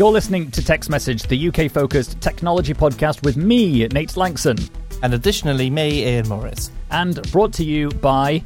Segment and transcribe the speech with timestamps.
[0.00, 4.70] You're listening to Tech's Message, the UK focused technology podcast with me, Nate Lanxon.
[5.02, 6.70] And additionally, me, Ian Morris.
[6.90, 8.42] And brought to you by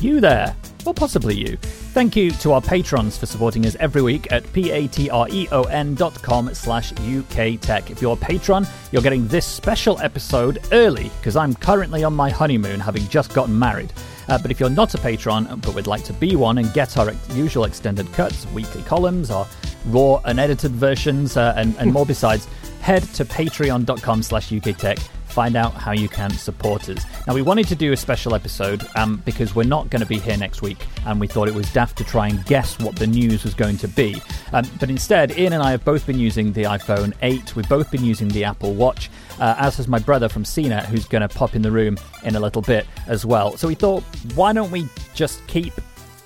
[0.00, 1.58] you there, or possibly you.
[1.58, 6.92] Thank you to our patrons for supporting us every week at patreon dot com slash
[6.94, 7.88] UK Tech.
[7.88, 12.30] If you're a patron, you're getting this special episode early because I'm currently on my
[12.30, 13.92] honeymoon having just gotten married.
[14.28, 16.96] Uh, but if you're not a patron but would like to be one and get
[16.98, 19.46] our ex- usual extended cuts, weekly columns, or
[19.86, 22.48] raw unedited versions, uh, and, and more besides,
[22.80, 25.00] head to patreon.com slash uktech
[25.36, 27.04] find out how you can support us.
[27.26, 30.18] Now, we wanted to do a special episode um, because we're not going to be
[30.18, 33.06] here next week, and we thought it was daft to try and guess what the
[33.06, 34.16] news was going to be.
[34.54, 37.90] Um, but instead, Ian and I have both been using the iPhone 8, we've both
[37.90, 41.28] been using the Apple Watch, uh, as has my brother from CNET, who's going to
[41.28, 43.58] pop in the room in a little bit as well.
[43.58, 44.04] So we thought,
[44.36, 45.74] why don't we just keep,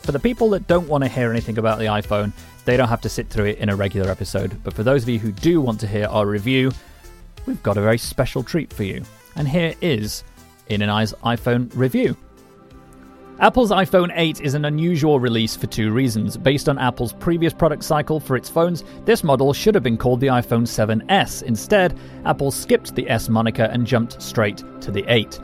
[0.03, 2.33] for the people that don't want to hear anything about the iPhone,
[2.65, 4.63] they don't have to sit through it in a regular episode.
[4.63, 6.71] But for those of you who do want to hear our review,
[7.47, 9.03] we've got a very special treat for you.
[9.37, 10.25] And here is
[10.69, 12.17] In Eye's iPhone review.
[13.41, 16.37] Apple's iPhone 8 is an unusual release for two reasons.
[16.37, 20.21] Based on Apple's previous product cycle for its phones, this model should have been called
[20.21, 21.43] the iPhone 7S.
[21.45, 25.41] Instead, Apple skipped the S moniker and jumped straight to the 8.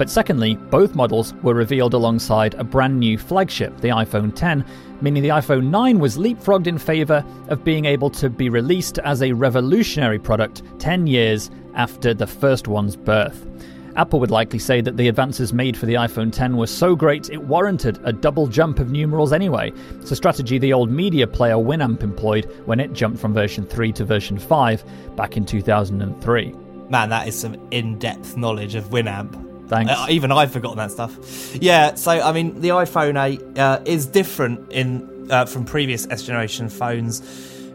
[0.00, 4.64] But secondly, both models were revealed alongside a brand new flagship, the iPhone 10,
[5.02, 9.20] meaning the iPhone 9 was leapfrogged in favour of being able to be released as
[9.20, 13.46] a revolutionary product 10 years after the first one's birth.
[13.94, 17.28] Apple would likely say that the advances made for the iPhone 10 were so great
[17.28, 19.70] it warranted a double jump of numerals anyway.
[20.00, 23.92] It's a strategy the old media player Winamp employed when it jumped from version 3
[23.92, 24.82] to version 5
[25.14, 26.54] back in 2003.
[26.88, 29.49] Man, that is some in depth knowledge of Winamp.
[29.70, 29.92] Thanks.
[29.92, 31.54] Uh, even I've forgotten that stuff.
[31.54, 36.24] Yeah, so I mean, the iPhone 8 uh, is different in uh, from previous S
[36.24, 37.20] generation phones,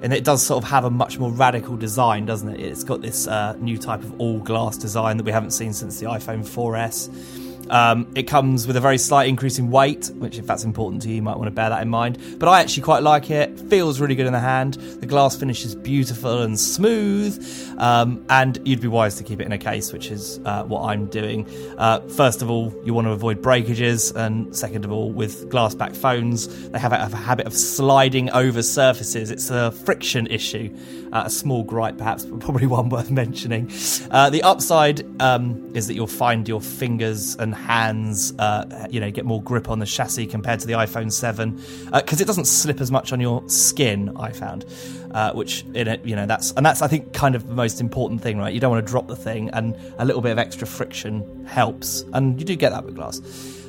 [0.02, 2.60] and it does sort of have a much more radical design, doesn't it?
[2.60, 6.00] It's got this uh, new type of all glass design that we haven't seen since
[6.02, 7.45] the iPhone 4S.
[7.70, 11.10] Um, it comes with a very slight increase in weight, which, if that's important to
[11.10, 12.20] you, you might want to bear that in mind.
[12.40, 13.60] But I actually quite like it.
[13.70, 14.76] Feels really good in the hand.
[14.76, 17.76] The glass finish is beautiful and smooth.
[17.78, 20.84] Um, and you'd be wise to keep it in a case, which is uh, what
[20.84, 21.48] I'm doing.
[21.78, 25.76] Uh, first of all, you want to avoid breakages, and second of all, with glass
[25.76, 29.32] back phones, they have a, have a habit of sliding over surfaces.
[29.32, 30.76] It's a friction issue.
[31.16, 33.72] Uh, a small gripe, perhaps, but probably one worth mentioning.
[34.12, 39.10] Uh, the upside um, is that you'll find your fingers and hands, uh, you know,
[39.10, 41.56] get more grip on the chassis compared to the iPhone 7
[41.94, 44.12] because uh, it doesn't slip as much on your skin.
[44.18, 44.66] I found,
[45.12, 47.80] uh, which in it, you know, that's and that's I think kind of the most
[47.80, 48.54] important thing, right?
[48.54, 52.04] You don't want to drop the thing, and a little bit of extra friction helps,
[52.12, 53.22] and you do get that with glass.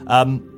[0.08, 0.55] Um,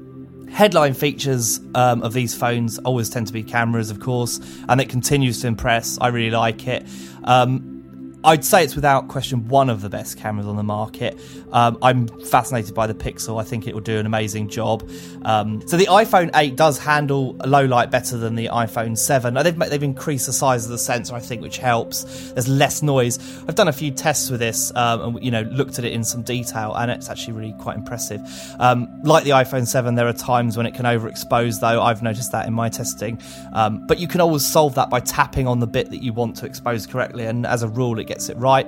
[0.51, 4.89] Headline features um, of these phones always tend to be cameras, of course, and it
[4.89, 5.99] continues to impress.
[6.01, 6.87] I really like it.
[7.25, 7.68] Um,
[8.25, 11.17] I'd say it's without question one of the best cameras on the market.
[11.53, 13.41] Um, I'm fascinated by the Pixel.
[13.41, 14.89] I think it will do an amazing job.
[15.23, 19.35] Um, so the iPhone 8 does handle low light better than the iPhone 7.
[19.35, 22.33] They've, they've increased the size of the sensor, I think, which helps.
[22.33, 23.21] There's less noise.
[23.47, 26.03] I've done a few tests with this, um, and you know, looked at it in
[26.03, 28.21] some detail, and it's actually really quite impressive.
[28.59, 31.81] Um, like the iPhone 7, there are times when it can overexpose, though.
[31.81, 33.23] I've noticed that in my testing.
[33.53, 36.37] Um, but you can always solve that by tapping on the bit that you want
[36.39, 38.67] to expose correctly, and as a rule, it gets it right.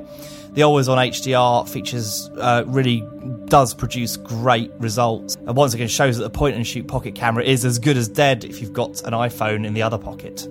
[0.52, 3.06] The always on HDR features uh, really
[3.46, 5.36] does produce great results.
[5.36, 8.08] And once again, shows that the point and shoot pocket camera is as good as
[8.08, 10.48] dead if you've got an iPhone in the other pocket.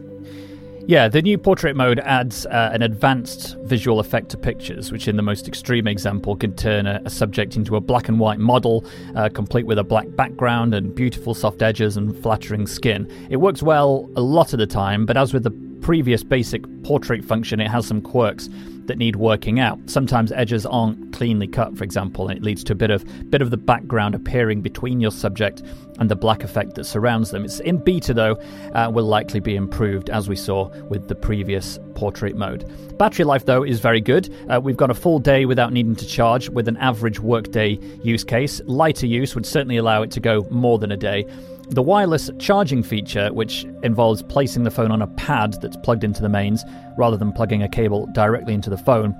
[0.89, 5.17] Yeah, the new portrait mode adds uh, an advanced visual effect to pictures, which, in
[5.17, 8.83] the most extreme example, can turn a, a subject into a black and white model,
[9.15, 13.07] uh, complete with a black background and beautiful soft edges and flattering skin.
[13.29, 17.23] It works well a lot of the time, but as with the previous basic portrait
[17.23, 18.49] function, it has some quirks
[18.89, 19.79] that need working out.
[19.85, 23.41] Sometimes edges aren't cleanly cut, for example, and it leads to a bit of bit
[23.41, 25.63] of the background appearing between your subject
[25.99, 27.45] and the black effect that surrounds them.
[27.45, 28.33] It's in beta though,
[28.73, 32.69] uh, will likely be improved as we saw with the previous portrait mode.
[32.97, 34.33] Battery life though is very good.
[34.49, 38.23] Uh, we've got a full day without needing to charge with an average workday use
[38.23, 38.61] case.
[38.65, 41.25] Lighter use would certainly allow it to go more than a day.
[41.69, 46.21] The wireless charging feature, which involves placing the phone on a pad that's plugged into
[46.21, 46.63] the mains
[46.97, 49.15] rather than plugging a cable directly into the phone,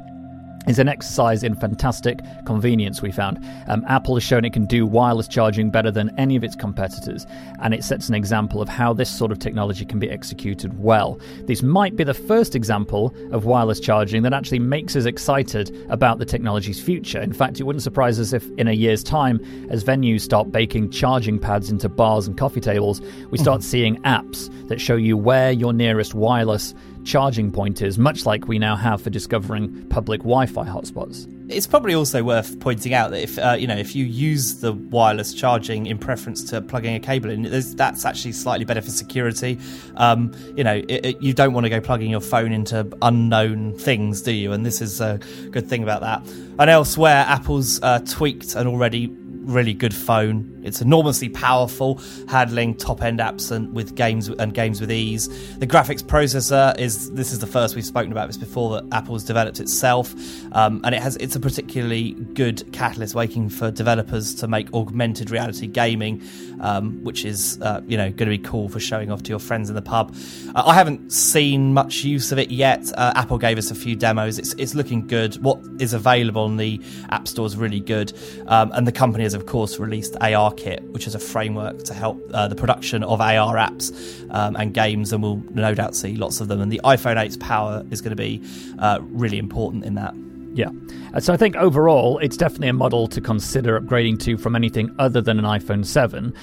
[0.68, 3.44] is an exercise in fantastic convenience, we found.
[3.68, 7.26] Um, Apple has shown it can do wireless charging better than any of its competitors,
[7.62, 11.20] and it sets an example of how this sort of technology can be executed well.
[11.46, 16.20] This might be the first example of wireless charging that actually makes us excited about
[16.20, 17.20] the technology's future.
[17.20, 19.40] In fact, it wouldn't surprise us if in a year's time,
[19.70, 23.02] as venues start baking charging pads into bars and coffee tables,
[23.32, 26.74] we start seeing apps that show you where your nearest wireless
[27.04, 31.28] charging point is, much like we now have for discovering public Wi-Fi hotspots.
[31.50, 34.74] It's probably also worth pointing out that if uh, you know if you use the
[34.74, 39.58] wireless charging in preference to plugging a cable in, that's actually slightly better for security.
[39.96, 43.80] Um, you know, it, it, you don't want to go plugging your phone into unknown
[43.80, 44.52] things, do you?
[44.52, 45.20] And this is a
[45.50, 46.22] good thing about that.
[46.60, 49.08] And elsewhere, Apple's uh, tweaked an already
[49.42, 50.62] really good phone.
[50.64, 55.28] It's enormously powerful, handling top-end apps and with games and games with ease.
[55.58, 59.24] The graphics processor is this is the first we've spoken about this before that Apple's
[59.24, 60.14] developed itself,
[60.54, 65.32] um, and it has it's a particularly good catalyst waiting for developers to make augmented
[65.32, 66.22] reality gaming,
[66.60, 69.40] um, which is uh, you know going to be cool for showing off to your
[69.40, 70.16] friends in the pub.
[70.56, 72.92] Uh, I haven't seen much use of it yet.
[72.98, 74.38] Uh, Apple gave us a few demos.
[74.38, 75.42] It's it's looking good.
[75.42, 78.14] What is available in the App Store is really good,
[78.48, 82.20] um, and the company has of course released ARKit, which is a framework to help
[82.34, 83.94] uh, the production of AR apps
[84.34, 86.60] um, and games, and we'll no doubt see lots of them.
[86.62, 88.42] And the iPhone 8's power is going to be
[88.80, 90.16] uh, really important in that.
[90.56, 90.72] Yeah.
[91.20, 95.22] So I think overall, it's definitely a model to consider upgrading to from anything other
[95.22, 96.34] than an iPhone 7.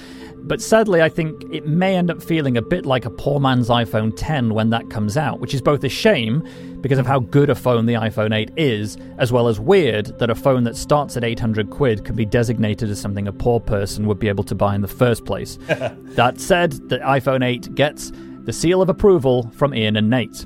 [0.47, 3.67] But sadly, I think it may end up feeling a bit like a poor man's
[3.67, 6.47] iPhone 10 when that comes out, which is both a shame
[6.81, 10.29] because of how good a phone the iPhone 8 is, as well as weird that
[10.29, 14.07] a phone that starts at 800 quid can be designated as something a poor person
[14.07, 15.57] would be able to buy in the first place.
[15.67, 18.13] that said, the iPhone 8 gets
[18.43, 20.45] the seal of approval from Ian and Nate.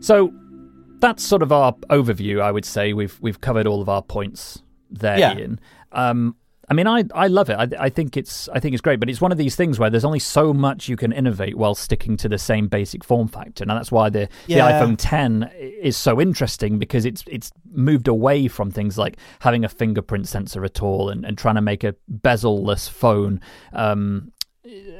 [0.00, 0.32] So,
[1.00, 2.40] that's sort of our overview.
[2.40, 5.36] I would say we've we've covered all of our points there, yeah.
[5.36, 5.60] Ian.
[5.92, 6.36] Um,
[6.70, 7.54] I mean, I I love it.
[7.54, 9.88] I, I think it's I think it's great, but it's one of these things where
[9.88, 13.64] there's only so much you can innovate while sticking to the same basic form factor,
[13.64, 14.78] and that's why the, yeah.
[14.78, 19.64] the iPhone 10 is so interesting because it's it's moved away from things like having
[19.64, 23.40] a fingerprint sensor at all, and, and trying to make a bezel-less phone
[23.72, 24.30] um,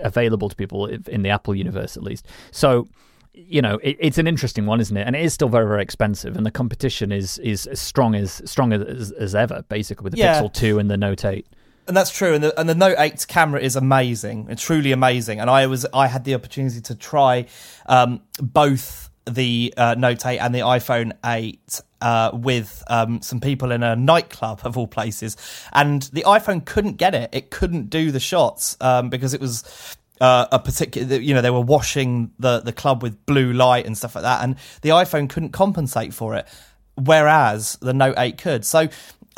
[0.00, 2.26] available to people in the Apple universe at least.
[2.50, 2.88] So
[3.34, 5.06] you know, it, it's an interesting one, isn't it?
[5.06, 8.42] And it is still very, very expensive, and the competition is is as strong as
[8.44, 10.40] strong as, as ever, basically with the yeah.
[10.40, 11.46] Pixel Two and the Note Eight.
[11.88, 15.40] And that's true, and the and the Note 8's camera is amazing, truly amazing.
[15.40, 17.46] And I was I had the opportunity to try
[17.86, 23.72] um, both the uh, Note 8 and the iPhone 8 uh, with um, some people
[23.72, 25.36] in a nightclub of all places,
[25.72, 27.30] and the iPhone couldn't get it.
[27.32, 31.50] It couldn't do the shots um, because it was uh, a particular, you know, they
[31.50, 35.28] were washing the the club with blue light and stuff like that, and the iPhone
[35.28, 36.46] couldn't compensate for it,
[36.96, 38.64] whereas the Note 8 could.
[38.64, 38.88] So.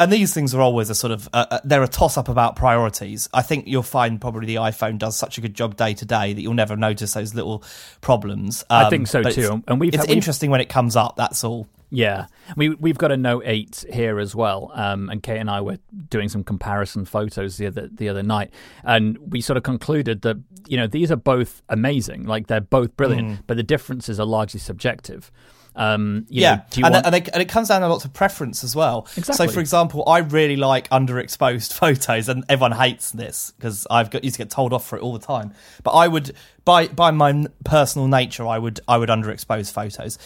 [0.00, 2.56] And these things are always a sort of uh, uh they're a toss up about
[2.56, 3.28] priorities.
[3.34, 6.32] I think you'll find probably the iPhone does such a good job day to day
[6.32, 7.62] that you'll never notice those little
[8.00, 8.64] problems.
[8.70, 9.62] Um, I think so too.
[9.68, 11.16] And we've it's had, interesting we've, when it comes up.
[11.16, 11.68] That's all.
[11.90, 12.26] Yeah,
[12.56, 15.78] we we've got a Note Eight here as well, um, and Kate and I were
[16.08, 18.54] doing some comparison photos the other the other night,
[18.84, 22.96] and we sort of concluded that you know these are both amazing, like they're both
[22.96, 23.42] brilliant, mm.
[23.46, 25.30] but the differences are largely subjective.
[25.76, 27.06] Um, yeah, know, and, want...
[27.06, 29.06] and, they, and, it comes down to lots of preference as well.
[29.16, 29.46] Exactly.
[29.46, 34.24] So, for example, I really like underexposed photos, and everyone hates this because I've got
[34.24, 35.54] used to get told off for it all the time.
[35.82, 36.34] But I would,
[36.64, 40.18] by by my personal nature, I would I would underexpose photos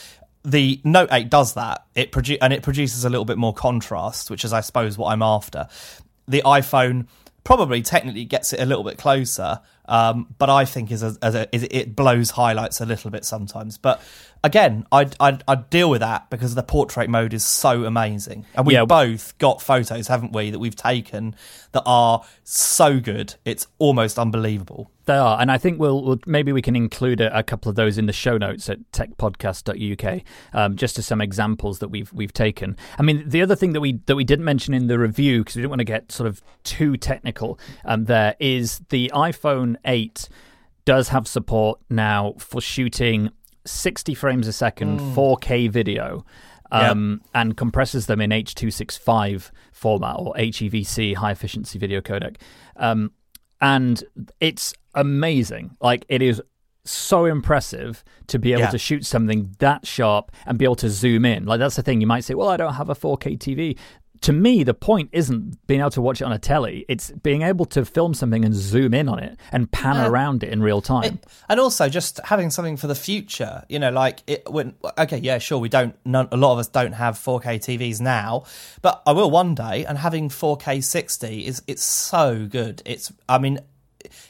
[0.44, 1.86] the Note 8 does that.
[1.94, 5.10] It produ- and it produces a little bit more contrast, which is, I suppose, what
[5.10, 5.68] I'm after.
[6.28, 7.06] The iPhone
[7.44, 11.48] probably technically gets it a little bit closer, um, but I think is, a, a,
[11.54, 13.78] is it blows highlights a little bit sometimes.
[13.78, 14.02] But
[14.44, 18.44] again, I'd, I'd, I'd, deal with that because the portrait mode is so amazing.
[18.54, 18.84] And we've yeah.
[18.84, 21.34] both got photos, haven't we, that we've taken
[21.72, 23.34] that are so good.
[23.44, 24.90] It's almost unbelievable.
[25.06, 25.40] They are.
[25.40, 28.06] And I think we'll, we'll maybe we can include a, a, couple of those in
[28.06, 30.22] the show notes at techpodcast.uk,
[30.52, 32.76] um, just as some examples that we've we've taken.
[32.98, 35.56] I mean, the other thing that we that we didn't mention in the review, because
[35.56, 40.28] we didn't want to get sort of too technical um, there, is the iPhone 8
[40.84, 43.30] does have support now for shooting
[43.66, 45.14] 60 frames a second, mm.
[45.14, 46.24] 4K video,
[46.70, 47.30] um, yep.
[47.34, 52.36] and compresses them in H.265 format or HEVC, high efficiency video codec.
[52.76, 53.12] Um,
[53.60, 54.02] and
[54.40, 55.76] it's amazing.
[55.80, 56.42] Like, it is
[56.84, 58.70] so impressive to be able yeah.
[58.70, 61.46] to shoot something that sharp and be able to zoom in.
[61.46, 62.00] Like, that's the thing.
[62.00, 63.78] You might say, well, I don't have a 4K TV
[64.20, 66.84] to me, the point isn't being able to watch it on a telly.
[66.88, 70.08] It's being able to film something and zoom in on it and pan Yeah.
[70.08, 71.04] around it in real time.
[71.04, 75.18] It- and also just having something for the future you know like it when okay
[75.18, 78.44] yeah sure we don't none, a lot of us don't have 4k tvs now
[78.82, 83.36] but i will one day and having 4k 60 is it's so good it's i
[83.38, 83.58] mean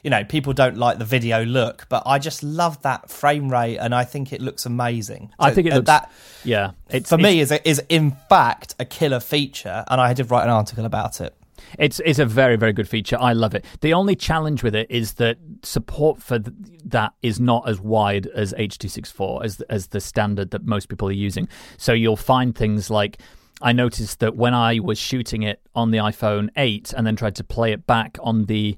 [0.02, 3.78] you know people don't like the video look but i just love that frame rate
[3.78, 6.10] and i think it looks amazing I think it looks that
[6.44, 6.72] yeah.
[6.90, 10.30] It's for it's- me is a, is in fact a killer feature and i did
[10.30, 11.34] write an article about it
[11.78, 13.16] It's it's a very very good feature.
[13.30, 13.64] I love it.
[13.80, 16.54] The only challenge with it is that support for th-
[16.84, 21.20] that is not as wide as H.264 as as the standard that most people are
[21.28, 21.48] using.
[21.78, 23.18] So you'll find things like
[23.62, 27.36] I noticed that when I was shooting it on the iPhone 8 and then tried
[27.36, 28.76] to play it back on the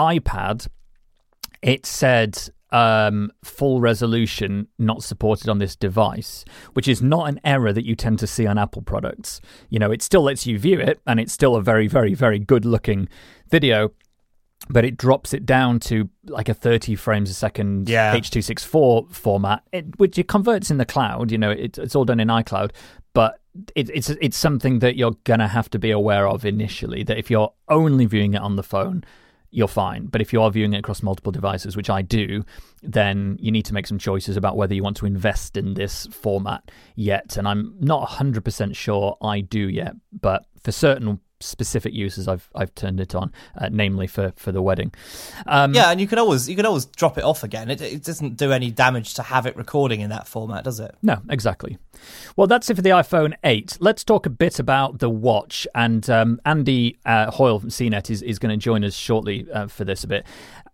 [0.00, 0.66] iPad,
[1.62, 2.38] it said
[2.72, 7.94] um, full resolution not supported on this device, which is not an error that you
[7.94, 9.40] tend to see on Apple products.
[9.68, 12.38] You know, it still lets you view it, and it's still a very, very, very
[12.38, 13.08] good looking
[13.50, 13.90] video.
[14.68, 18.12] But it drops it down to like a 30 frames a second Yeah.
[18.14, 21.32] H.264 format, it, which it converts in the cloud.
[21.32, 22.70] You know, it, it's all done in iCloud,
[23.14, 23.40] but
[23.74, 27.02] it, it's it's something that you're gonna have to be aware of initially.
[27.02, 29.02] That if you're only viewing it on the phone,
[29.50, 30.06] you're fine.
[30.06, 32.44] But if you are viewing it across multiple devices, which I do,
[32.82, 36.06] then you need to make some choices about whether you want to invest in this
[36.06, 37.36] format yet.
[37.36, 42.74] And I'm not 100% sure I do yet, but for certain specific uses, I've I've
[42.74, 44.92] turned it on, uh, namely for for the wedding.
[45.46, 48.04] Um, yeah and you can always you can always drop it off again it, it
[48.04, 51.78] doesn't do any damage to have it recording in that format does it No, exactly.
[52.36, 53.78] Well, that's it for the iPhone 8.
[53.80, 55.66] Let's talk a bit about the watch.
[55.74, 59.66] And um, Andy uh, Hoyle from CNET is, is going to join us shortly uh,
[59.66, 60.26] for this a bit.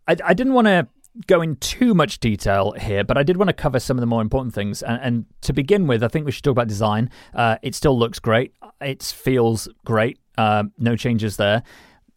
[0.07, 0.89] I, I didn't want to
[1.27, 4.07] go in too much detail here, but I did want to cover some of the
[4.07, 4.83] more important things.
[4.83, 7.11] And, and to begin with, I think we should talk about design.
[7.35, 10.19] Uh, it still looks great, it feels great.
[10.37, 11.63] Uh, no changes there.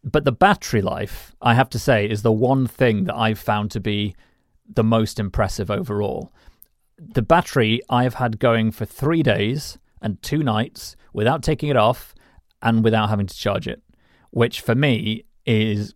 [0.02, 3.70] But the battery life, I have to say, is the one thing that I've found
[3.72, 4.14] to be
[4.72, 6.32] the most impressive overall
[7.00, 12.14] the battery I've had going for three days and two nights without taking it off
[12.62, 13.82] and without having to charge it,
[14.30, 15.94] which for me is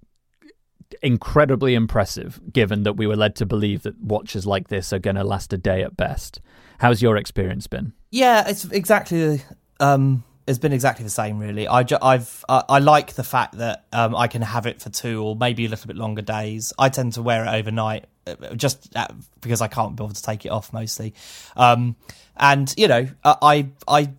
[1.02, 5.16] incredibly impressive given that we were led to believe that watches like this are going
[5.16, 6.40] to last a day at best.
[6.78, 7.92] How's your experience been?
[8.10, 9.42] Yeah, it's exactly.
[9.80, 11.66] Um, it's been exactly the same, really.
[11.66, 14.90] I ju- I've I I like the fact that um, I can have it for
[14.90, 16.72] two or maybe a little bit longer days.
[16.78, 19.08] I tend to wear it overnight, uh, just uh,
[19.40, 21.14] because I can't bother to take it off mostly.
[21.56, 21.96] Um,
[22.36, 24.10] and you know, I I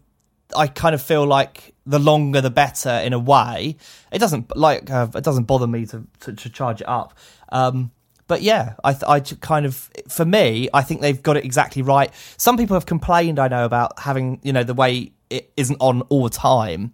[0.56, 3.78] I kind of feel like the longer the better in a way.
[4.12, 7.18] It doesn't like uh, it doesn't bother me to to, to charge it up.
[7.50, 7.92] Um,
[8.28, 12.12] but yeah, I I kind of for me, I think they've got it exactly right.
[12.38, 16.02] Some people have complained, I know, about having you know the way it isn't on
[16.04, 16.94] all the time.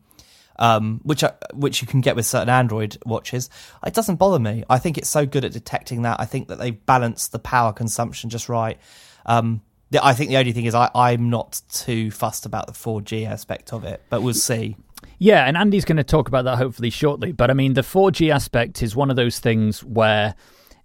[0.60, 3.50] Um, which I, which you can get with certain Android watches,
[3.84, 4.64] it doesn't bother me.
[4.70, 6.20] I think it's so good at detecting that.
[6.20, 8.78] I think that they've balanced the power consumption just right.
[9.26, 12.74] Um, the- I think the only thing is I, I'm not too fussed about the
[12.74, 14.76] 4G aspect of it, but we'll see.
[15.18, 17.32] Yeah, and Andy's going to talk about that hopefully shortly.
[17.32, 20.36] But I mean, the 4G aspect is one of those things where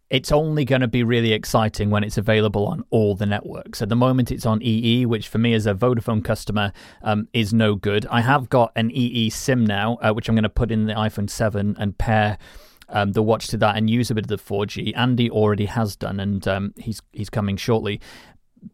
[0.08, 3.82] it's only going to be really exciting when it's available on all the networks.
[3.82, 6.72] At the moment, it's on EE, which for me as a Vodafone customer
[7.02, 8.06] um, is no good.
[8.06, 10.94] I have got an EE SIM now, uh, which I'm going to put in the
[10.94, 12.38] iPhone 7 and pair.
[12.88, 14.96] Um, the watch to that and use a bit of the 4G.
[14.96, 18.00] Andy already has done, and um, he's he's coming shortly.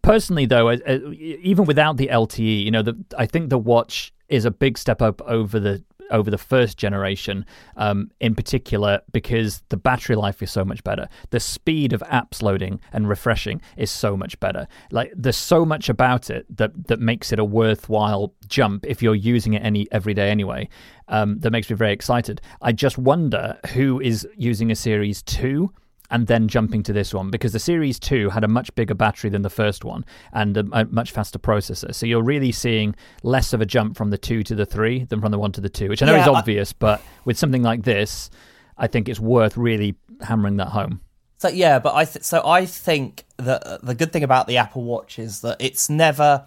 [0.03, 4.51] Personally, though, even without the LTE, you know, the, I think the watch is a
[4.51, 7.45] big step up over the over the first generation,
[7.77, 11.09] um, in particular, because the battery life is so much better.
[11.31, 14.69] The speed of apps loading and refreshing is so much better.
[14.91, 19.15] Like there's so much about it that that makes it a worthwhile jump if you're
[19.15, 20.69] using it any every day anyway.
[21.09, 22.41] Um, that makes me very excited.
[22.61, 25.73] I just wonder who is using a Series Two
[26.13, 29.31] and then jumping to this one because the Series 2 had a much bigger battery
[29.31, 31.93] than the first one and a, a, much faster processor.
[31.93, 35.21] So you're really seeing less of a jump from the 2 to the 3 than
[35.21, 37.39] from the 1 to the 2, which I know Yeah, is I- obvious, but with
[37.39, 38.31] something like this,
[38.79, 41.01] I think it's worth really hammering that home.
[41.39, 44.85] So yeah, but I th- so I think that the good thing about the Apple
[44.85, 46.47] Watch is that it's never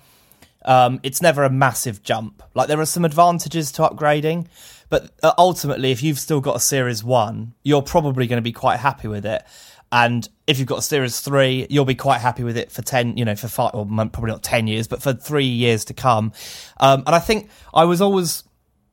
[0.64, 2.42] um, it's never a massive jump.
[2.54, 4.48] Like there are some advantages to upgrading,
[4.90, 8.52] but uh, ultimately, if you've still got a Series One, you're probably going to be
[8.52, 9.44] quite happy with it.
[9.92, 13.18] And if you've got a Series Three, you'll be quite happy with it for ten,
[13.18, 16.34] you know, for five or probably not ten years, but for three years to come.
[16.78, 18.44] Um, and I think I was always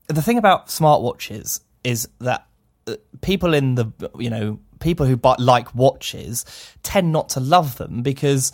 [0.08, 2.46] the thing about smartwatches is that
[2.87, 6.44] uh, people in the you know people who buy, like watches
[6.82, 8.52] tend not to love them because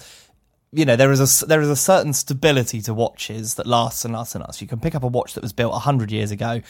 [0.72, 4.14] you know there is a there is a certain stability to watches that lasts and
[4.14, 4.62] lasts and lasts.
[4.62, 6.60] You can pick up a watch that was built hundred years ago,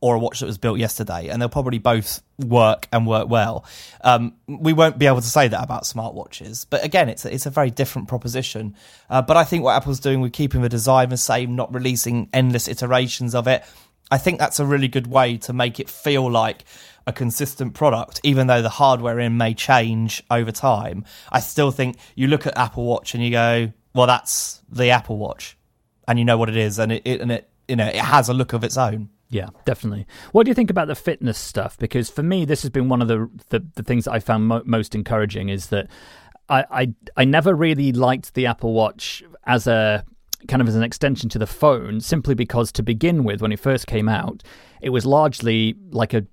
[0.00, 3.64] or a watch that was built yesterday, and they'll probably both work and work well.
[4.02, 7.46] Um, we won't be able to say that about smartwatches, but again, it's a, it's
[7.46, 8.76] a very different proposition.
[9.10, 12.28] Uh, but I think what Apple's doing with keeping the design the same, not releasing
[12.32, 13.64] endless iterations of it,
[14.10, 16.64] I think that's a really good way to make it feel like
[17.06, 21.04] a consistent product, even though the hardware in may change over time.
[21.32, 25.18] I still think you look at Apple Watch and you go, well, that's the Apple
[25.18, 25.56] Watch,
[26.06, 28.28] and you know what it is, and it, it and it you know it has
[28.28, 29.08] a look of its own.
[29.30, 30.06] Yeah, definitely.
[30.32, 31.76] What do you think about the fitness stuff?
[31.78, 34.46] Because for me, this has been one of the the, the things that I found
[34.46, 35.88] mo- most encouraging is that
[36.48, 40.04] I, I I never really liked the Apple Watch as a
[40.46, 43.58] kind of as an extension to the phone, simply because to begin with, when it
[43.58, 44.42] first came out,
[44.80, 46.24] it was largely like a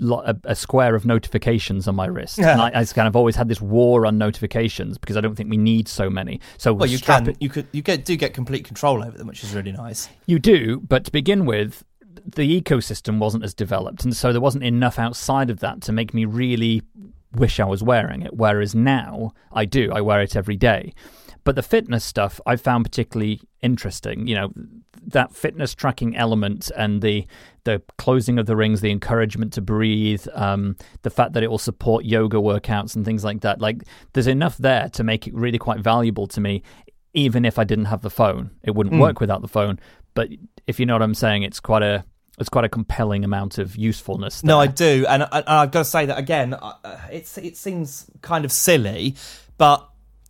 [0.00, 2.52] a, a square of notifications on my wrist, yeah.
[2.52, 5.50] and I, I kind of always had this war on notifications because I don't think
[5.50, 6.40] we need so many.
[6.58, 9.28] So well, you can it, you could you get, do get complete control over them,
[9.28, 10.08] which is really nice.
[10.26, 11.84] You do, but to begin with,
[12.24, 16.14] the ecosystem wasn't as developed, and so there wasn't enough outside of that to make
[16.14, 16.82] me really
[17.34, 18.34] wish I was wearing it.
[18.34, 20.92] Whereas now I do, I wear it every day.
[21.44, 24.26] But the fitness stuff I found particularly interesting.
[24.26, 24.52] You know,
[25.06, 27.26] that fitness tracking element and the
[27.64, 31.58] the closing of the rings, the encouragement to breathe, um, the fact that it will
[31.58, 33.60] support yoga workouts and things like that.
[33.60, 36.62] Like, there's enough there to make it really quite valuable to me.
[37.12, 39.00] Even if I didn't have the phone, it wouldn't mm.
[39.00, 39.78] work without the phone.
[40.14, 40.28] But
[40.70, 42.04] if you know what I'm saying, it's quite a
[42.38, 44.40] it's quite a compelling amount of usefulness.
[44.40, 44.48] There.
[44.48, 46.54] No, I do, and, and I've got to say that again.
[46.54, 46.74] Uh,
[47.12, 49.16] it's it seems kind of silly,
[49.58, 49.86] but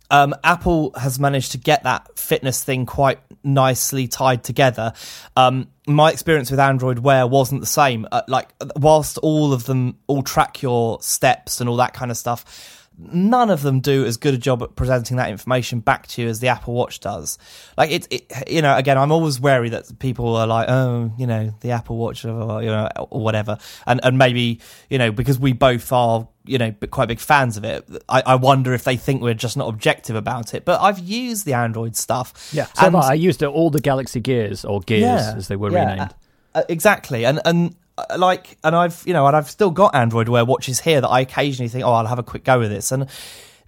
[0.09, 4.91] um, Apple has managed to get that fitness thing quite nicely tied together.
[5.37, 8.05] Um, my experience with Android Wear wasn't the same.
[8.11, 12.17] Uh, like, whilst all of them all track your steps and all that kind of
[12.17, 16.21] stuff, none of them do as good a job at presenting that information back to
[16.21, 17.37] you as the Apple Watch does.
[17.77, 21.27] Like it, it you know, again, I'm always wary that people are like, oh, you
[21.27, 25.39] know, the Apple Watch, or, you know, or whatever, and and maybe you know because
[25.39, 27.87] we both are you know quite big fans of it.
[28.07, 30.65] I, I wonder if they think we're just not objective about it.
[30.65, 32.49] But I've used the Android stuff.
[32.53, 35.71] Yeah, so and, I used all the Galaxy Gears or Gears yeah, as they were
[35.71, 36.15] yeah, renamed.
[36.53, 37.75] Uh, exactly, and and
[38.17, 41.21] like, and I've, you know, and I've still got Android Wear watches here that I
[41.21, 42.91] occasionally think, oh, I'll have a quick go with this.
[42.91, 43.07] And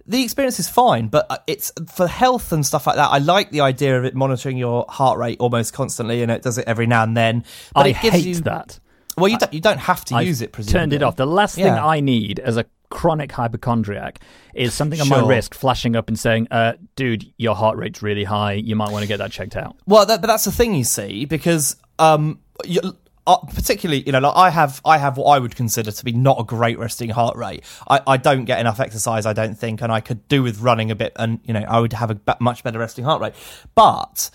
[0.06, 3.10] the experience is fine, but uh, it's for health and stuff like that.
[3.10, 6.58] I like the idea of it monitoring your heart rate almost constantly, and it does
[6.58, 7.44] it every now and then.
[7.74, 8.78] But I it gives hate you, that.
[9.16, 10.52] Well, you don't, you don't have to I've use it.
[10.52, 10.80] Presumably.
[10.80, 11.16] Turned it off.
[11.16, 11.64] The last yeah.
[11.64, 14.20] thing I need as a chronic hypochondriac
[14.54, 15.22] is something on sure.
[15.22, 18.54] my wrist flashing up and saying, uh, "Dude, your heart rate's really high.
[18.54, 20.84] You might want to get that checked out." Well, that, but that's the thing you
[20.84, 22.80] see because um, you,
[23.26, 26.12] uh, particularly, you know, like I have, I have what I would consider to be
[26.12, 27.64] not a great resting heart rate.
[27.88, 30.90] I, I don't get enough exercise, I don't think, and I could do with running
[30.90, 33.34] a bit, and you know, I would have a much better resting heart rate.
[33.74, 34.30] But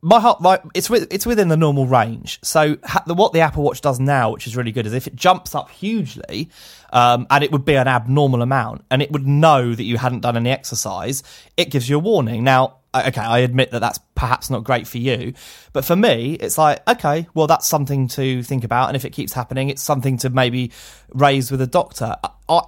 [0.00, 2.38] my heart, my, it's with, it's within the normal range.
[2.42, 5.06] So ha, the, what the Apple Watch does now, which is really good, is if
[5.06, 6.50] it jumps up hugely,
[6.92, 10.20] um, and it would be an abnormal amount, and it would know that you hadn't
[10.20, 11.22] done any exercise,
[11.56, 12.44] it gives you a warning.
[12.44, 15.34] Now okay, I admit that that's perhaps not great for you,
[15.72, 18.88] but for me, it's like, okay, well, that's something to think about.
[18.88, 20.70] And if it keeps happening, it's something to maybe
[21.10, 22.16] raise with a doctor.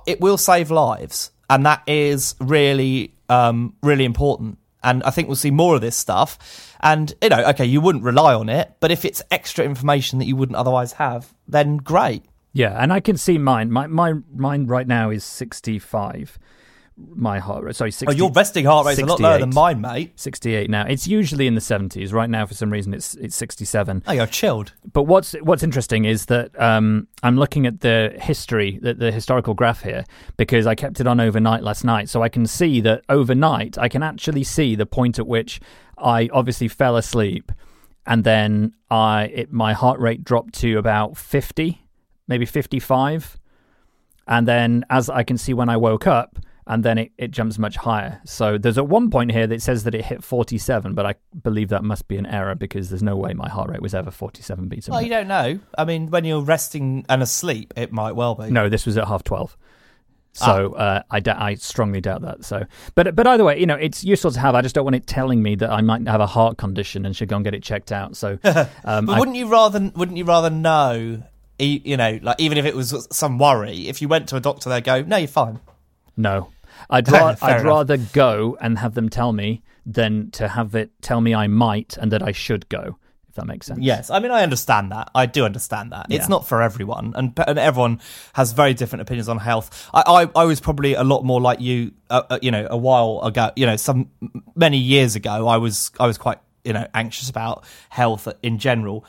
[0.06, 1.30] It will save lives.
[1.48, 4.58] And that is really, um, really important.
[4.82, 6.76] And I think we'll see more of this stuff.
[6.80, 10.26] And, you know, okay, you wouldn't rely on it, but if it's extra information that
[10.26, 12.24] you wouldn't otherwise have, then great.
[12.52, 13.70] Yeah, and I can see mine.
[13.70, 16.38] My, my mine right now is 65
[16.96, 17.76] my heart rate.
[17.76, 20.18] Sorry, 60, oh, your resting heart rate rate's a lot lower than mine, mate.
[20.18, 20.86] 68 now.
[20.86, 22.12] It's usually in the 70s.
[22.12, 24.04] Right now, for some reason, it's it's 67.
[24.06, 24.72] Oh, you're chilled.
[24.92, 29.54] But what's what's interesting is that um, I'm looking at the history, the, the historical
[29.54, 30.04] graph here,
[30.36, 33.88] because I kept it on overnight last night, so I can see that overnight I
[33.88, 35.60] can actually see the point at which
[35.98, 37.52] I obviously fell asleep,
[38.06, 41.82] and then I it, my heart rate dropped to about 50,
[42.26, 43.38] maybe 55,
[44.26, 47.58] and then as I can see when I woke up and then it, it jumps
[47.58, 48.20] much higher.
[48.24, 51.68] So there's at one point here that says that it hit 47, but I believe
[51.68, 54.68] that must be an error because there's no way my heart rate was ever 47
[54.68, 54.96] beats a minute.
[54.96, 55.60] Well, you don't know.
[55.78, 58.50] I mean, when you're resting and asleep, it might well be.
[58.50, 59.56] No, this was at half 12.
[60.32, 60.80] So ah.
[60.80, 62.44] uh, I, I strongly doubt that.
[62.44, 64.54] So, but but either way, you know, it's useful to have.
[64.54, 67.16] I just don't want it telling me that I might have a heart condition and
[67.16, 68.18] should go and get it checked out.
[68.18, 68.38] So,
[68.84, 71.22] um, but wouldn't I, you rather wouldn't you rather know?
[71.58, 74.68] You know, like even if it was some worry, if you went to a doctor,
[74.68, 75.58] they'd go, "No, you're fine."
[76.18, 76.50] No,
[76.90, 81.20] I'd, ra- I'd rather go and have them tell me than to have it tell
[81.20, 82.98] me I might and that I should go.
[83.28, 83.80] If that makes sense.
[83.82, 85.10] Yes, I mean I understand that.
[85.14, 86.06] I do understand that.
[86.08, 88.00] It's not for everyone, and and everyone
[88.32, 89.90] has very different opinions on health.
[89.92, 90.02] I
[90.34, 93.20] I, I was probably a lot more like you, uh, uh, you know, a while
[93.22, 93.50] ago.
[93.54, 94.10] You know, some
[94.54, 99.04] many years ago, I was I was quite you know anxious about health in general.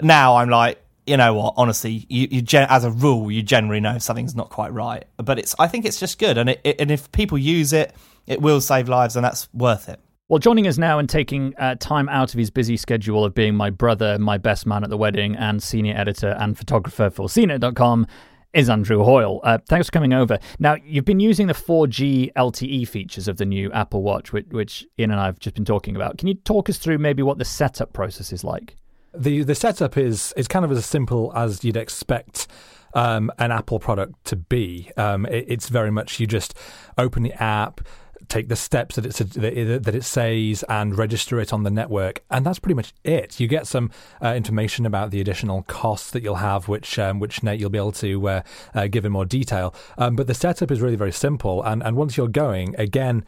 [0.00, 0.78] Now I'm like.
[1.06, 1.54] You know what?
[1.56, 5.04] Honestly, you, you gen- as a rule, you generally know if something's not quite right.
[5.16, 7.94] But it's, I think it's just good, and it, it, and if people use it,
[8.26, 10.00] it will save lives, and that's worth it.
[10.28, 13.54] Well, joining us now and taking uh, time out of his busy schedule of being
[13.54, 18.06] my brother, my best man at the wedding, and senior editor and photographer for CNET.com
[18.54, 19.40] is Andrew Hoyle.
[19.42, 20.38] Uh, thanks for coming over.
[20.58, 24.86] Now, you've been using the 4G LTE features of the new Apple Watch, which, which
[24.98, 26.18] Ian and I have just been talking about.
[26.18, 28.76] Can you talk us through maybe what the setup process is like?
[29.14, 32.46] The the setup is is kind of as simple as you'd expect
[32.94, 34.90] um, an Apple product to be.
[34.96, 36.56] Um, it, it's very much you just
[36.98, 37.80] open the app,
[38.28, 42.44] take the steps that it's that it, says, and register it on the network, and
[42.44, 43.40] that's pretty much it.
[43.40, 43.90] You get some
[44.22, 47.78] uh, information about the additional costs that you'll have, which um, which Nate you'll be
[47.78, 48.42] able to uh,
[48.74, 49.74] uh, give in more detail.
[49.98, 53.24] Um, but the setup is really very simple, and and once you're going again.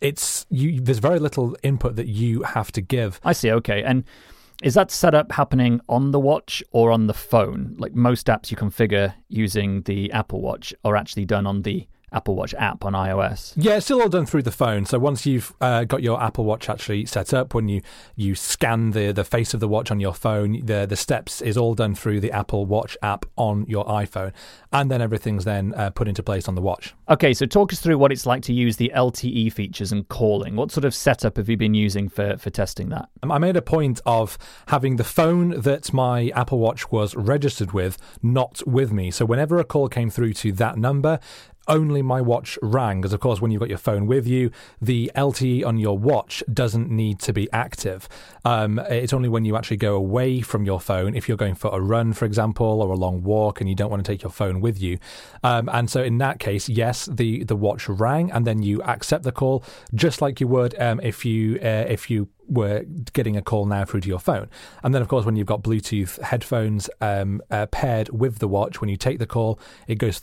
[0.00, 0.80] It's you.
[0.80, 3.20] There's very little input that you have to give.
[3.24, 3.82] I see, okay.
[3.82, 4.04] And
[4.62, 7.76] is that setup happening on the watch or on the phone?
[7.78, 12.34] Like most apps you configure using the Apple Watch are actually done on the Apple
[12.34, 13.52] Watch app on iOS.
[13.56, 14.86] Yeah, it's still all done through the phone.
[14.86, 17.82] So once you've uh, got your Apple Watch actually set up, when you,
[18.16, 21.56] you scan the, the face of the watch on your phone, the the steps is
[21.56, 24.32] all done through the Apple Watch app on your iPhone,
[24.72, 26.94] and then everything's then uh, put into place on the watch.
[27.08, 30.56] Okay, so talk us through what it's like to use the LTE features and calling.
[30.56, 33.08] What sort of setup have you been using for, for testing that?
[33.22, 37.72] Um, I made a point of having the phone that my Apple Watch was registered
[37.72, 39.10] with not with me.
[39.10, 41.20] So whenever a call came through to that number,
[41.68, 43.00] only my watch rang.
[43.00, 44.50] Because, of course, when you've got your phone with you,
[44.80, 48.08] the LTE on your watch doesn't need to be active.
[48.44, 51.70] Um, it's only when you actually go away from your phone, if you're going for
[51.72, 54.32] a run, for example, or a long walk, and you don't want to take your
[54.32, 54.98] phone with you.
[55.42, 59.24] Um, and so, in that case, yes, the, the watch rang, and then you accept
[59.24, 59.62] the call,
[59.94, 63.84] just like you would um, if you uh, if you were getting a call now
[63.84, 64.48] through to your phone.
[64.82, 68.80] And then, of course, when you've got Bluetooth headphones um, uh, paired with the watch,
[68.80, 70.22] when you take the call, it goes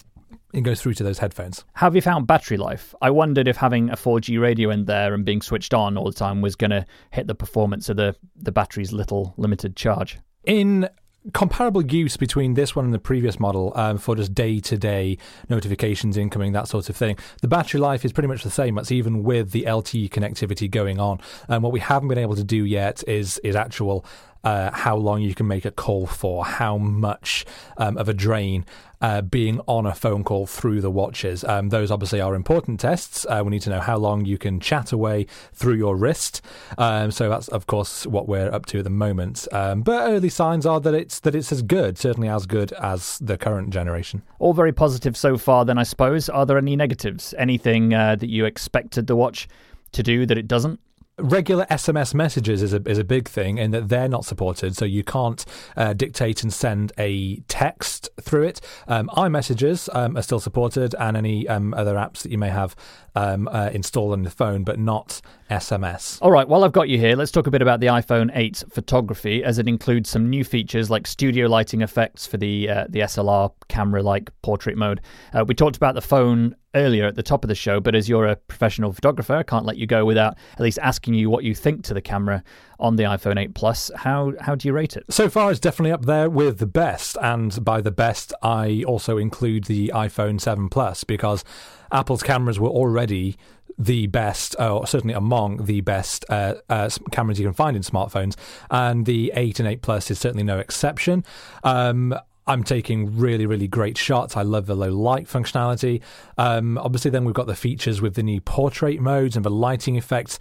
[0.56, 1.66] it goes through to those headphones.
[1.74, 2.96] Have you found battery life?
[3.02, 6.14] I wondered if having a 4G radio in there and being switched on all the
[6.14, 10.18] time was going to hit the performance of the, the battery's little limited charge.
[10.46, 10.90] In
[11.34, 15.18] comparable use between this one and the previous model um, for just day to day
[15.50, 17.18] notifications incoming, that sort of thing.
[17.42, 18.76] The battery life is pretty much the same.
[18.76, 21.20] That's even with the LTE connectivity going on.
[21.50, 24.06] And what we haven't been able to do yet is is actual.
[24.46, 27.46] Uh, how long you can make a call for, how much
[27.78, 28.64] um, of a drain
[29.02, 31.44] uh, being on a phone call through the watches.
[31.44, 33.26] Um, those obviously are important tests.
[33.30, 36.42] Uh, we need to know how long you can chat away through your wrist.
[36.78, 39.48] Um, so that's of course what we're up to at the moment.
[39.52, 43.20] Um, but early signs are that it's that it's as good, certainly as good as
[43.20, 44.22] the current generation.
[44.40, 46.30] All very positive so far, then I suppose.
[46.30, 47.34] Are there any negatives?
[47.38, 49.48] Anything uh, that you expected the watch
[49.92, 50.80] to do that it doesn't?
[51.18, 54.86] Regular SMS messages is a is a big thing in that they're not supported, so
[54.86, 55.46] you can't
[55.78, 58.62] uh, dictate and send a text through it.
[58.88, 62.76] Um, iMessages um, are still supported, and any um, other apps that you may have
[63.16, 66.20] um, uh, installed on the phone, but not SMS.
[66.22, 68.64] All right, while I've got you here, let's talk a bit about the iPhone 8
[68.72, 73.00] photography, as it includes some new features like studio lighting effects for the uh, the
[73.00, 75.02] SLR camera-like portrait mode.
[75.34, 78.10] Uh, we talked about the phone earlier at the top of the show, but as
[78.10, 81.44] you're a professional photographer, I can't let you go without at least asking you what
[81.44, 82.44] you think to the camera
[82.80, 83.92] on the iPhone 8 Plus.
[83.96, 85.06] How how do you rate it?
[85.10, 89.18] So far, it's definitely up there with the best, and by the best, I also
[89.18, 91.44] include the iPhone 7 Plus because
[91.92, 93.38] Apple's cameras were already
[93.78, 98.36] the best, or certainly among the best uh, uh, cameras you can find in smartphones,
[98.72, 101.24] and the 8 and 8 Plus is certainly no exception.
[101.64, 102.16] Um,
[102.48, 104.38] I'm taking really, really great shots.
[104.38, 106.02] I love the low light functionality.
[106.38, 109.96] Um, obviously, then we've got the features with the new portrait modes and the lighting
[109.96, 110.38] effects.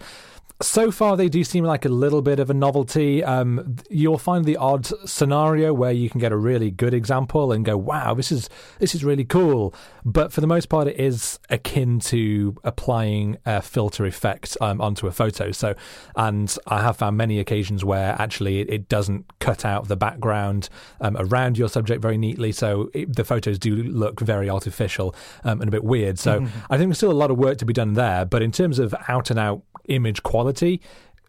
[0.61, 3.21] So far, they do seem like a little bit of a novelty.
[3.21, 7.65] Um, you'll find the odd scenario where you can get a really good example and
[7.65, 9.73] go, "Wow, this is this is really cool."
[10.05, 15.07] But for the most part, it is akin to applying a filter effect um, onto
[15.07, 15.51] a photo.
[15.51, 15.75] So,
[16.15, 20.69] and I have found many occasions where actually it, it doesn't cut out the background
[21.01, 22.53] um, around your subject very neatly.
[22.53, 26.19] So it, the photos do look very artificial um, and a bit weird.
[26.19, 26.73] So Mm-hmm.
[26.73, 28.25] I think there's still a lot of work to be done there.
[28.25, 30.44] But in terms of out and out image quality,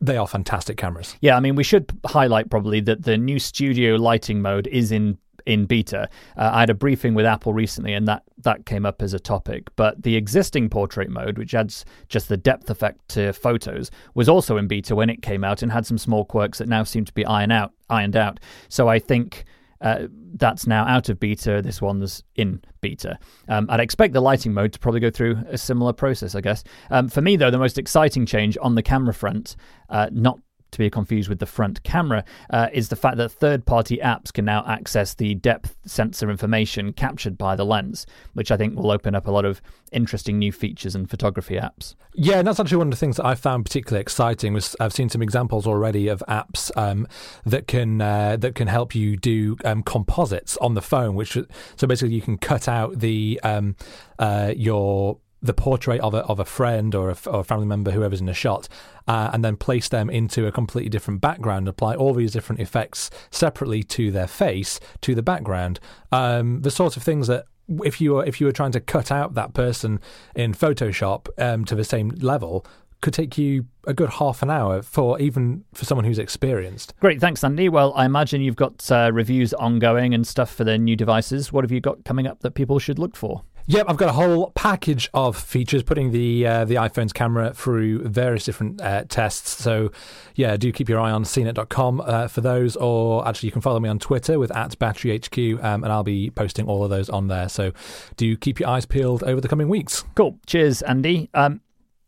[0.00, 1.16] they are fantastic cameras.
[1.20, 5.18] Yeah, I mean, we should highlight probably that the new studio lighting mode is in
[5.46, 6.08] in beta.
[6.36, 9.20] Uh, I had a briefing with Apple recently, and that that came up as a
[9.20, 9.70] topic.
[9.76, 14.56] But the existing portrait mode, which adds just the depth effect to photos, was also
[14.56, 17.12] in beta when it came out, and had some small quirks that now seem to
[17.14, 17.72] be ironed out.
[17.88, 18.40] Ironed out.
[18.68, 19.44] So I think.
[19.80, 21.62] Uh, that's now out of beta.
[21.62, 23.18] This one's in beta.
[23.48, 26.64] Um, I'd expect the lighting mode to probably go through a similar process, I guess.
[26.90, 29.56] Um, for me, though, the most exciting change on the camera front,
[29.88, 30.38] uh, not
[30.72, 34.32] to be confused with the front camera, uh, is the fact that third party apps
[34.32, 38.90] can now access the depth sensor information captured by the lens, which I think will
[38.90, 39.60] open up a lot of
[39.92, 41.94] interesting new features in photography apps.
[42.14, 44.52] Yeah, and that's actually one of the things that I found particularly exciting.
[44.52, 47.06] Was I've seen some examples already of apps um,
[47.44, 51.36] that can uh, that can help you do um, composites on the phone, which
[51.76, 53.76] so basically you can cut out the um,
[54.18, 57.90] uh, your the portrait of a of a friend or a, or a family member,
[57.90, 58.68] whoever's in the shot,
[59.06, 61.68] uh, and then place them into a completely different background.
[61.68, 65.80] Apply all these different effects separately to their face, to the background.
[66.12, 67.46] Um, the sort of things that
[67.84, 70.00] if you were if you were trying to cut out that person
[70.34, 72.64] in Photoshop um, to the same level,
[73.00, 76.94] could take you a good half an hour for even for someone who's experienced.
[77.00, 77.68] Great, thanks, Andy.
[77.68, 81.52] Well, I imagine you've got uh, reviews ongoing and stuff for the new devices.
[81.52, 83.42] What have you got coming up that people should look for?
[83.68, 88.04] Yep, I've got a whole package of features, putting the uh, the iPhone's camera through
[88.04, 89.60] various different uh, tests.
[89.60, 89.90] So,
[90.36, 93.80] yeah, do keep your eye on cnet.com uh, for those, or actually, you can follow
[93.80, 97.26] me on Twitter with at BatteryHQ, um, and I'll be posting all of those on
[97.26, 97.48] there.
[97.48, 97.72] So,
[98.16, 100.04] do keep your eyes peeled over the coming weeks.
[100.14, 100.38] Cool.
[100.46, 101.28] Cheers, Andy.
[101.34, 101.60] Um,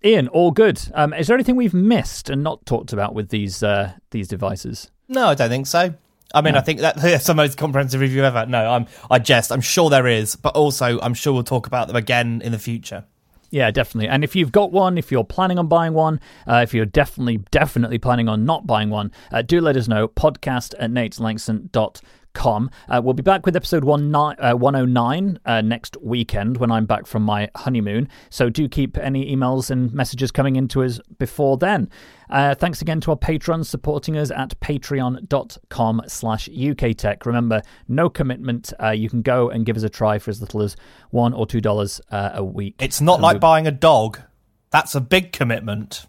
[0.04, 0.80] Ian, all good.
[0.94, 4.92] Um, is there anything we've missed and not talked about with these uh, these devices?
[5.08, 5.94] No, I don't think so.
[6.34, 6.60] I mean, no.
[6.60, 8.46] I think that, that's the most comprehensive review ever.
[8.46, 9.50] No, I'm I jest.
[9.50, 12.58] I'm sure there is, but also I'm sure we'll talk about them again in the
[12.58, 13.04] future.
[13.50, 14.08] Yeah, definitely.
[14.08, 17.38] And if you've got one, if you're planning on buying one, uh, if you're definitely,
[17.50, 20.06] definitely planning on not buying one, uh, do let us know.
[20.06, 22.02] Podcast at nateslangston.com
[22.38, 22.70] com.
[22.88, 26.86] Uh, we'll be back with episode one ni- uh, 109 uh, next weekend when I'm
[26.86, 28.08] back from my honeymoon.
[28.30, 31.90] So do keep any emails and messages coming into us before then.
[32.30, 37.26] Uh, thanks again to our patrons supporting us at patreon.com slash uktech.
[37.26, 38.72] Remember, no commitment.
[38.80, 40.76] Uh, you can go and give us a try for as little as
[41.10, 42.76] one or two dollars uh, a week.
[42.78, 44.20] It's not like buying a dog.
[44.70, 46.06] That's a big commitment.